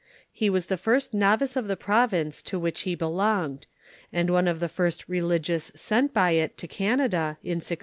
He 0.31 0.49
was 0.49 0.65
the 0.65 0.77
first 0.81 1.13
novice 1.13 1.55
of 1.55 1.67
the 1.67 1.77
province 1.77 2.41
to 2.41 2.57
which 2.57 2.85
be 2.85 2.95
belonged, 2.95 3.67
and 4.11 4.31
one 4.31 4.47
of 4.47 4.59
the 4.59 4.67
first 4.67 5.07
religious 5.07 5.71
sent 5.75 6.11
by 6.11 6.31
it 6.31 6.57
to 6.57 6.67
Canada, 6.67 7.37
in 7.43 7.59
1676. 7.61 7.79